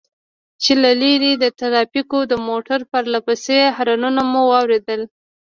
[0.63, 5.01] چې له لرې د ټرافيکو د موټر پرله پسې هارنونه مو واورېدل.